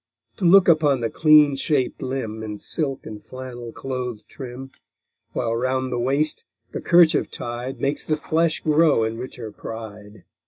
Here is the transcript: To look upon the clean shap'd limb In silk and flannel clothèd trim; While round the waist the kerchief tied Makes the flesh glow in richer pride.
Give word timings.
To 0.37 0.45
look 0.45 0.67
upon 0.67 1.01
the 1.01 1.11
clean 1.11 1.55
shap'd 1.55 2.01
limb 2.01 2.41
In 2.41 2.57
silk 2.57 3.05
and 3.05 3.23
flannel 3.23 3.71
clothèd 3.71 4.25
trim; 4.25 4.71
While 5.33 5.55
round 5.55 5.91
the 5.91 5.99
waist 5.99 6.43
the 6.71 6.81
kerchief 6.81 7.29
tied 7.29 7.79
Makes 7.79 8.05
the 8.05 8.17
flesh 8.17 8.61
glow 8.61 9.03
in 9.03 9.19
richer 9.19 9.51
pride. 9.51 10.23